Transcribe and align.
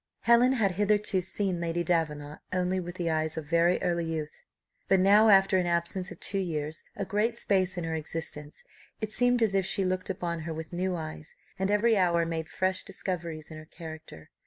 Helen 0.21 0.53
had 0.53 0.71
hitherto 0.71 1.21
seen 1.21 1.59
Lady 1.59 1.83
Davenant 1.83 2.39
only 2.51 2.79
with 2.79 2.95
the 2.95 3.11
eyes 3.11 3.37
of 3.37 3.45
very 3.45 3.79
early 3.83 4.05
youth; 4.05 4.43
but 4.87 4.99
now, 4.99 5.29
after 5.29 5.59
an 5.59 5.67
absence 5.67 6.09
of 6.09 6.19
two 6.19 6.39
years 6.39 6.83
a 6.95 7.05
great 7.05 7.37
space 7.37 7.77
in 7.77 7.83
her 7.83 7.93
existence, 7.93 8.63
it 8.99 9.11
seemed 9.11 9.43
as 9.43 9.53
if 9.53 9.63
she 9.67 9.85
looked 9.85 10.09
upon 10.09 10.39
her 10.39 10.53
with 10.55 10.73
new 10.73 10.95
eyes, 10.95 11.35
and 11.59 11.69
every 11.69 11.95
hour 11.97 12.25
made 12.25 12.49
fresh 12.49 12.83
discoveries 12.83 13.51
in 13.51 13.57
her 13.57 13.67
character. 13.67 14.31